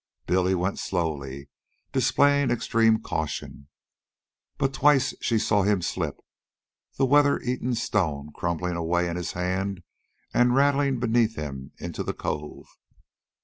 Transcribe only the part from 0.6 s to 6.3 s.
slowly, displaying extreme caution; but twice she saw him slip,